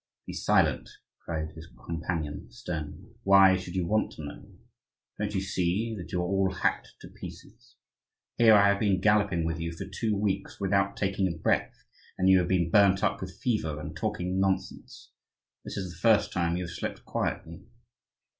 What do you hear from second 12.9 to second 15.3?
up with fever and talking nonsense.